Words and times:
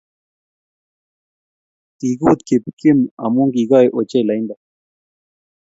Kiguut 1.97 2.39
kip 2.47 2.63
Kim, 2.79 2.99
amu 3.23 3.41
kigool 3.53 3.87
ochei 3.99 4.25
lainda 4.27 4.55